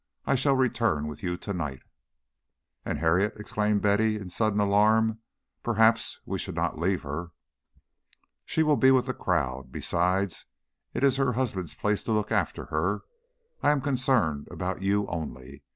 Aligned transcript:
I 0.25 0.33
shall 0.33 0.55
return 0.55 1.05
with 1.07 1.21
you 1.21 1.37
tonight" 1.37 1.83
"And 2.87 2.97
Harriet!" 2.97 3.33
exclaimed 3.39 3.83
Betty, 3.83 4.15
in 4.15 4.31
sudden 4.31 4.59
alarm. 4.59 5.19
"Perhaps 5.61 6.21
we 6.25 6.39
should 6.39 6.55
not 6.55 6.79
leave 6.79 7.03
her." 7.03 7.33
"She 8.43 8.63
will 8.63 8.77
be 8.77 8.89
with 8.89 9.05
the 9.05 9.13
crowd. 9.13 9.71
Besides, 9.71 10.47
it 10.95 11.03
is 11.03 11.17
her 11.17 11.33
husband's 11.33 11.75
place 11.75 12.01
to 12.05 12.13
look 12.13 12.31
after 12.31 12.65
her. 12.73 13.03
I 13.61 13.69
am 13.69 13.79
concerned 13.79 14.47
about 14.49 14.81
you 14.81 15.05
only. 15.05 15.61